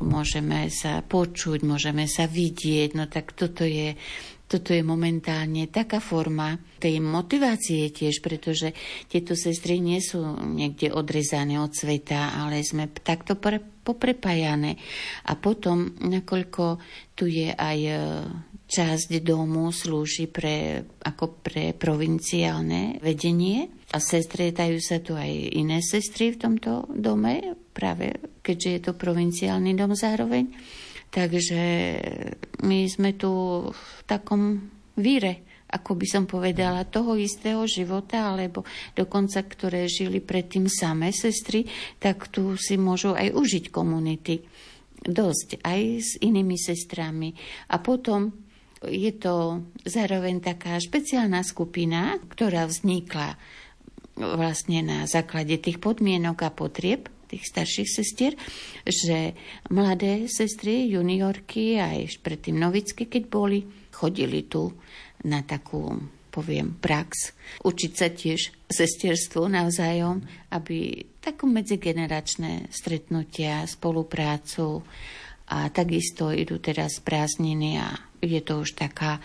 [0.00, 3.94] môžeme sa počuť, môžeme sa vidieť, no tak toto je
[4.46, 8.70] toto je momentálne taká forma tej motivácie tiež, pretože
[9.10, 14.78] tieto sestry nie sú niekde odrezané od sveta, ale sme takto pre, poprepájané.
[15.26, 16.78] A potom, nakoľko
[17.18, 17.78] tu je aj
[18.66, 26.34] časť domu slúži pre, ako pre provinciálne vedenie a sestrietajú sa tu aj iné sestry
[26.34, 30.50] v tomto dome, práve keďže je to provinciálny dom zároveň
[31.16, 31.62] Takže
[32.60, 33.32] my sme tu
[33.72, 34.68] v takom
[35.00, 41.64] víre, ako by som povedala, toho istého života, alebo dokonca, ktoré žili predtým samé sestry,
[41.96, 44.44] tak tu si môžu aj užiť komunity.
[45.06, 47.32] Dosť, aj s inými sestrami.
[47.72, 48.45] A potom
[48.84, 53.40] je to zároveň taká špeciálna skupina, ktorá vznikla
[54.16, 58.32] vlastne na základe tých podmienok a potrieb tých starších sestier,
[58.86, 59.34] že
[59.74, 64.70] mladé sestry, juniorky, aj predtým novicky, keď boli, chodili tu
[65.26, 65.98] na takú
[66.36, 67.32] poviem, prax.
[67.64, 70.20] Učiť sa tiež sestierstvu navzájom,
[70.52, 74.84] aby takú medzigeneračné stretnutia, spoluprácu
[75.48, 77.88] a takisto idú teraz prázdniny a
[78.20, 79.18] je to už taká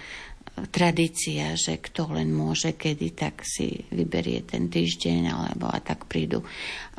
[0.69, 6.43] tradícia, že kto len môže, kedy, tak si vyberie ten týždeň, alebo a tak prídu.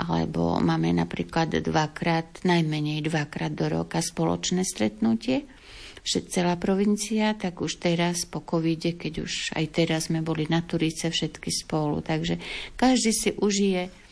[0.01, 5.45] Alebo máme napríklad dvakrát, najmenej dvakrát do roka spoločné stretnutie,
[6.03, 11.15] celá provincia, tak už teraz po covide, keď už aj teraz sme boli na Turice
[11.15, 12.43] všetky spolu, takže
[12.75, 14.03] každý si užije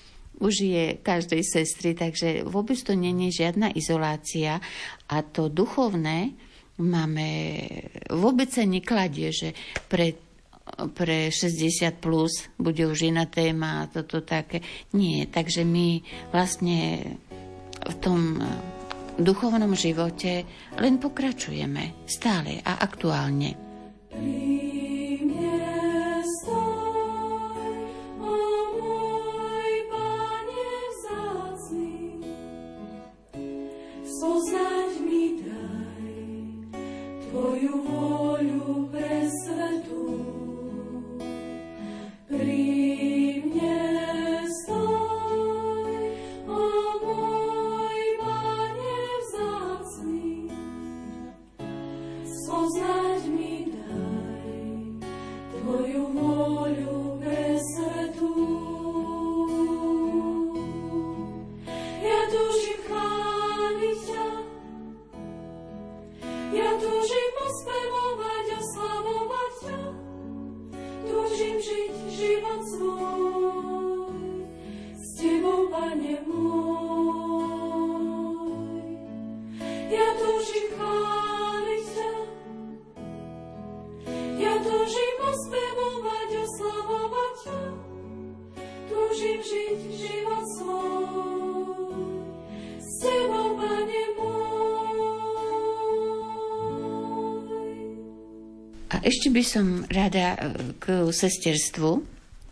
[0.40, 4.56] užije každej sestry, takže vôbec to není žiadna izolácia
[5.04, 6.32] a to duchovné,
[6.80, 7.60] máme,
[8.10, 9.48] vôbec sa nekladie, že
[9.86, 10.16] pre,
[10.96, 14.64] pre 60 plus bude už iná téma a toto také.
[14.96, 16.00] Nie, takže my
[16.32, 17.04] vlastne
[17.80, 18.40] v tom
[19.20, 20.48] duchovnom živote
[20.80, 23.70] len pokračujeme stále a aktuálne.
[37.32, 37.80] Prímie
[99.10, 100.38] ešte by som rada e,
[100.78, 101.90] k sesterstvu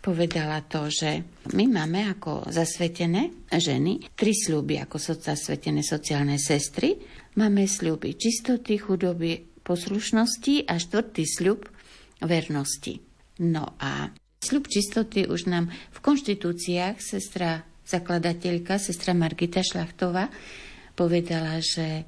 [0.03, 1.23] povedala to, že
[1.55, 6.99] my máme ako zasvetené ženy tri sľuby ako zasvetené sociálne sestry.
[7.39, 11.63] Máme sľuby čistoty, chudoby, poslušnosti a štvrtý sľub
[12.27, 12.99] vernosti.
[13.39, 14.11] No a
[14.43, 20.27] sľub čistoty už nám v konštitúciách sestra zakladateľka, sestra Margita Šlachtová,
[20.95, 22.03] povedala, že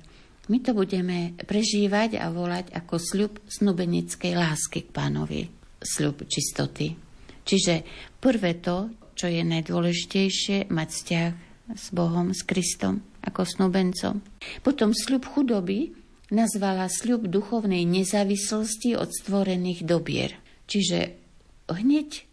[0.50, 5.42] my to budeme prežívať a volať ako sľub snubeneckej lásky k pánovi,
[5.78, 6.98] sľub čistoty.
[7.46, 7.86] Čiže
[8.18, 11.30] prvé to, čo je najdôležitejšie, mať vzťah
[11.78, 14.22] s Bohom, s Kristom, ako snubencom.
[14.66, 15.94] Potom sľub chudoby
[16.32, 20.40] nazvala sľub duchovnej nezávislosti od stvorených dobier.
[20.66, 21.14] Čiže
[21.68, 22.26] hneď,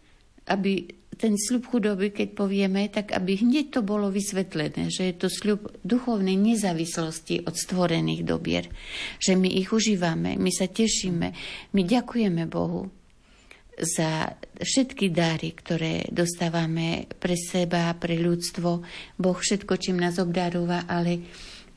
[0.49, 5.27] aby ten sľub chudoby, keď povieme, tak aby hneď to bolo vysvetlené, že je to
[5.27, 8.71] sľub duchovnej nezávislosti od stvorených dobier.
[9.19, 11.27] Že my ich užívame, my sa tešíme,
[11.75, 12.87] my ďakujeme Bohu
[13.79, 18.69] za všetky dary, ktoré dostávame pre seba, pre ľudstvo.
[19.19, 21.19] Boh všetko, čím nás obdarúva, ale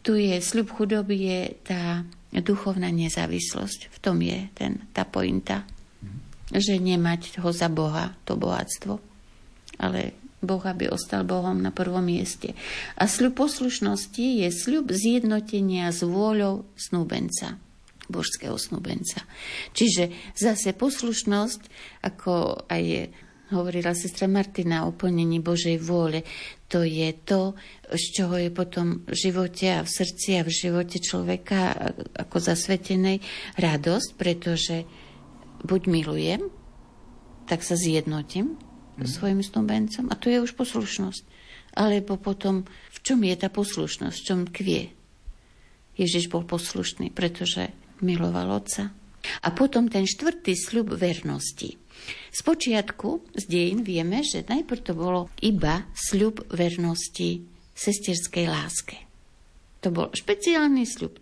[0.07, 3.91] tu je sľub chudoby, je tá duchovná nezávislosť.
[3.91, 5.67] V tom je ten, tá pointa.
[6.53, 9.13] Že nemať ho za Boha, to bohatstvo
[9.83, 12.55] ale Boh, aby ostal Bohom na prvom mieste.
[12.99, 17.59] A sľub poslušnosti je sľub zjednotenia s vôľou snúbenca
[18.13, 19.25] božského snúbenca.
[19.73, 21.63] Čiže zase poslušnosť,
[22.05, 23.09] ako aj
[23.57, 26.21] hovorila sestra Martina o plnení Božej vôle,
[26.69, 27.57] to je to,
[27.89, 33.23] z čoho je potom v živote a v srdci a v živote človeka ako zasvetenej
[33.57, 34.85] radosť, pretože
[35.63, 36.43] buď milujem,
[37.47, 38.59] tak sa zjednotím
[38.99, 39.07] mm.
[39.07, 41.23] svojim snúbencom a to je už poslušnosť.
[41.73, 44.83] Alebo potom, v čom je tá poslušnosť, v čom kvie?
[45.97, 47.73] Ježiš bol poslušný, pretože
[48.05, 48.93] miloval otca.
[49.23, 51.79] A potom ten štvrtý sľub vernosti.
[52.35, 58.99] Spočiatku z dejín vieme, že najprv to bolo iba sľub vernosti sesterskej láske.
[59.87, 61.19] To bol špeciálny sľub.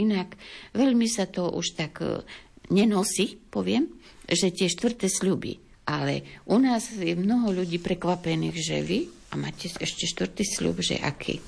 [0.00, 0.40] Inak
[0.72, 2.24] veľmi sa to už tak e,
[2.70, 3.88] nenosí, poviem,
[4.28, 5.58] že tie štvrté sľuby.
[5.82, 8.98] Ale u nás je mnoho ľudí prekvapených, že vy,
[9.32, 11.42] a máte ešte štvrtý sľub, že aký.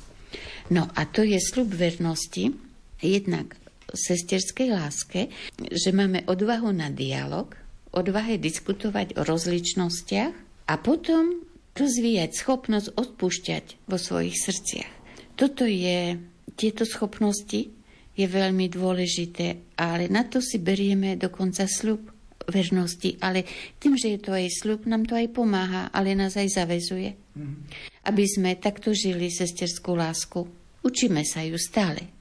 [0.72, 2.50] No a to je sľub vernosti,
[2.98, 3.54] jednak
[3.92, 7.52] sesterskej láske, že máme odvahu na dialog,
[7.94, 10.34] odvahe diskutovať o rozličnostiach
[10.66, 11.44] a potom
[11.78, 14.92] rozvíjať schopnosť odpúšťať vo svojich srdciach.
[15.38, 16.18] Toto je,
[16.54, 17.70] tieto schopnosti
[18.14, 22.14] je veľmi dôležité, ale na to si berieme dokonca sľub
[22.46, 23.44] vernosti, ale
[23.80, 27.16] tým, že je to aj sľub, nám to aj pomáha, ale nás aj zavezuje.
[27.34, 27.66] Mm.
[28.04, 30.44] Aby sme takto žili sesterskú lásku.
[30.84, 32.12] Učíme sa ju stále.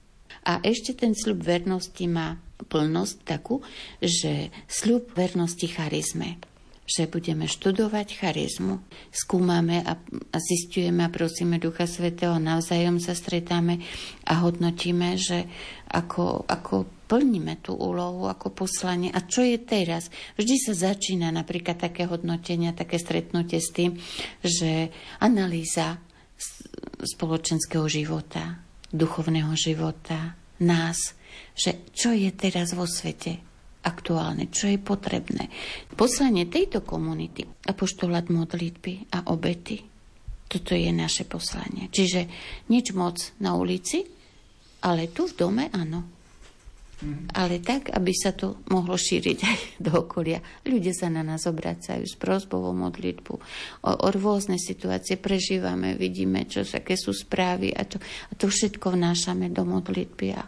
[0.47, 3.59] A ešte ten sľub vernosti má plnosť takú,
[3.99, 6.52] že sľub vernosti charizme
[6.83, 9.95] že budeme študovať charizmu, skúmame a,
[10.35, 13.79] zistujeme a prosíme Ducha Svetého, navzájom sa stretáme
[14.27, 15.47] a hodnotíme, že
[15.87, 19.13] ako, ako plníme tú úlohu, ako poslanie.
[19.15, 20.11] A čo je teraz.
[20.35, 23.95] Vždy sa začína napríklad také hodnotenia, také stretnutie s tým,
[24.43, 24.91] že
[25.23, 26.01] analýza
[26.99, 28.59] spoločenského života,
[28.91, 31.15] duchovného života, nás,
[31.55, 33.52] že čo je teraz vo svete
[33.83, 35.51] aktuálne, čo je potrebné.
[35.93, 39.83] Poslanie tejto komunity, apoštolát modlitby a obety,
[40.47, 41.89] toto je naše poslanie.
[41.89, 42.29] Čiže
[42.69, 44.05] nič moc na ulici,
[44.85, 46.05] ale tu v dome áno.
[47.03, 47.35] Mhm.
[47.35, 50.39] Ale tak, aby sa to mohlo šíriť aj do okolia.
[50.63, 53.33] Ľudia sa na nás obracajú s prosbou o modlitbu.
[53.33, 58.95] O, o rôzne situácie prežívame, vidíme, čo, aké sú správy a to, a to všetko
[58.95, 60.43] vnášame do modlitby a,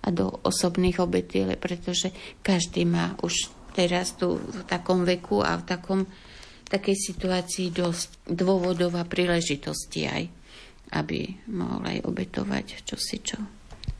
[0.00, 5.64] a do osobných obetiel, pretože každý má už teraz tu v takom veku a v
[5.64, 6.00] takom,
[6.66, 10.22] takej situácii dosť dôvodov a príležitosti aj,
[10.96, 13.38] aby mohol aj obetovať čosi, čo,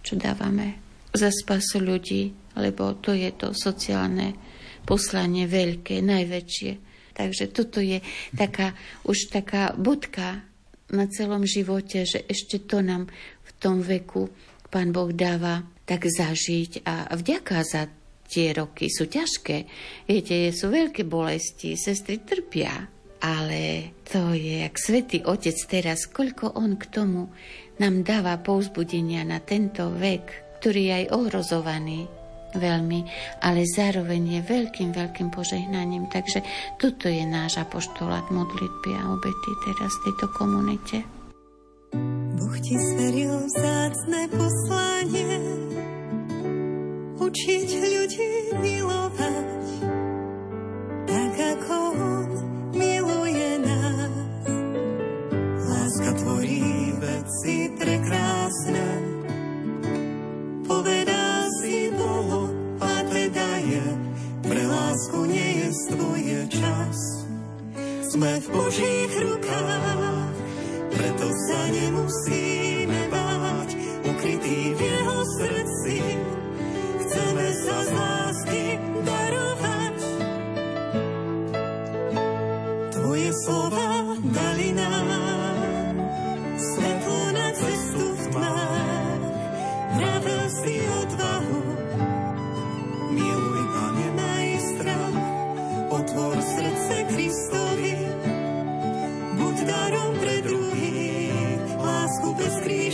[0.02, 4.34] čo dávame za spasu ľudí, lebo to je to sociálne
[4.86, 6.72] poslanie veľké, najväčšie.
[7.14, 8.00] Takže toto je
[8.32, 8.72] taká,
[9.04, 10.46] už taká bodka
[10.90, 13.06] na celom živote, že ešte to nám
[13.46, 14.30] v tom veku
[14.70, 17.90] Pán Boh dáva tak zažiť a vďaka za
[18.30, 19.66] tie roky sú ťažké.
[20.06, 22.86] Viete, sú veľké bolesti, sestry trpia,
[23.18, 27.26] ale to je, jak Svetý Otec teraz, koľko on k tomu
[27.82, 32.00] nám dáva pouzbudenia na tento vek, ktorý je aj ohrozovaný
[32.54, 33.00] veľmi,
[33.42, 36.06] ale zároveň je veľkým, veľkým požehnaním.
[36.06, 36.42] Takže
[36.78, 40.96] toto je náš apoštolát modlitby a obety teraz v tejto komunite.
[42.38, 45.38] Boh ti zveril vzácne poslanie
[47.18, 49.66] učiť ľudí milovať
[51.06, 52.30] tak, ako On
[52.74, 54.46] miluje nás.
[55.66, 58.88] Láska tvorí veci prekrásne
[60.70, 63.86] povedá si Bohu, a teda je,
[64.46, 66.98] pre lásku nie je tvoje čas.
[68.10, 70.19] Sme v Božích rukách,
[71.00, 73.68] preto sa nemusíme báť,
[74.04, 75.69] ukrytý v jeho srdci.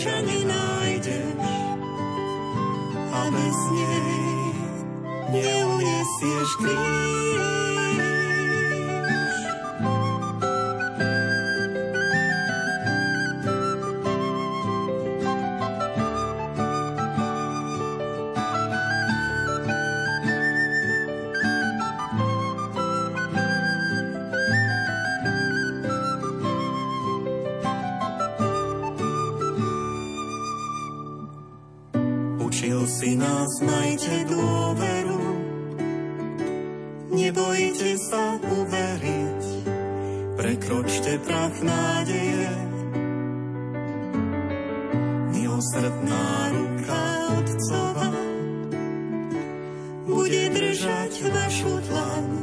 [0.06, 1.34] Kríža nenájdeš
[3.10, 4.54] a bez nej
[5.34, 7.55] neunesieš kríž.
[40.46, 42.50] Prekročte prach nádeje.
[45.34, 47.02] Milosrdná ruka
[47.34, 48.10] Otcova
[50.06, 52.35] bude držať vašu tlaň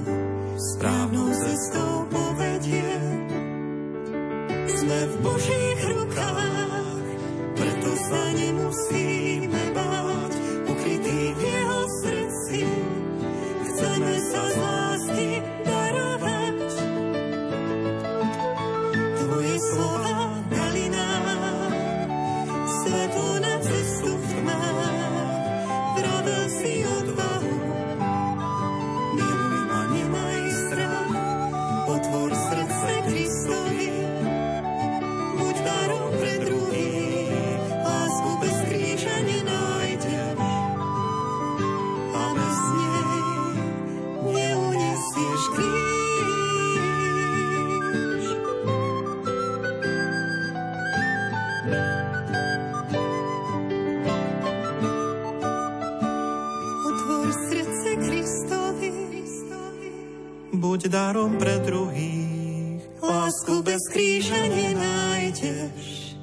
[60.88, 66.16] darom pre druhých, lásku bez kríža nenájdeš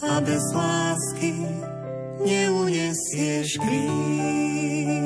[0.00, 1.34] a bez lásky
[2.24, 5.00] neunesieš kríž.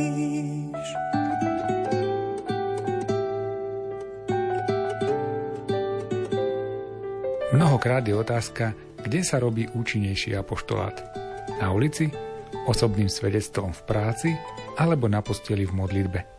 [7.54, 11.06] Mnohokrát je otázka, kde sa robí účinnejší apoštolát.
[11.62, 12.10] Na ulici,
[12.66, 14.30] osobným svedectvom v práci
[14.74, 16.33] alebo na posteli v modlitbe.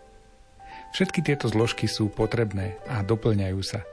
[0.96, 3.84] Všetky tieto zložky sú potrebné a doplňajú sa.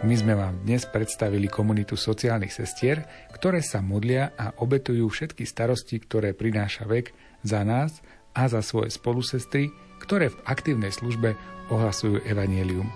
[0.00, 3.04] My sme vám dnes predstavili komunitu sociálnych sestier,
[3.36, 7.12] ktoré sa modlia a obetujú všetky starosti, ktoré prináša vek
[7.44, 8.00] za nás
[8.32, 9.68] a za svoje spolusestry,
[10.00, 11.36] ktoré v aktívnej službe
[11.68, 12.88] ohlasujú evanielium.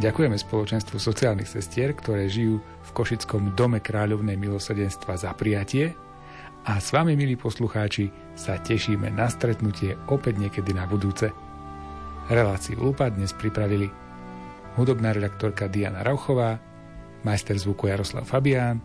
[0.00, 5.92] Ďakujeme spoločenstvu sociálnych sestier, ktoré žijú v Košickom dome kráľovnej milosedenstva za prijatie
[6.64, 8.08] a s vami, milí poslucháči,
[8.40, 11.51] sa tešíme na stretnutie opäť niekedy na budúce.
[12.32, 13.92] Reláciu Lupa dnes pripravili
[14.80, 16.56] hudobná redaktorka Diana Rauchová,
[17.28, 18.80] majster zvuku Jaroslav Fabián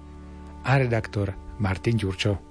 [0.68, 2.47] a redaktor Martin Ďurčo.